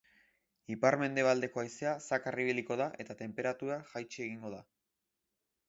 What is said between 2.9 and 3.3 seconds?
eta